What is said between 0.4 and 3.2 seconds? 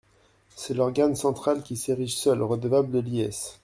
C’est l’organe central qui s’érige seul redevable de